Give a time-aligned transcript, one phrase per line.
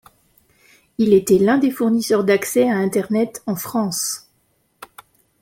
[0.97, 4.31] Il était l'un des fournisseurs d'accès à Internet en France.